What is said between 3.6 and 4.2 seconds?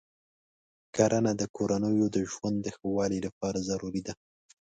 ضروري ده.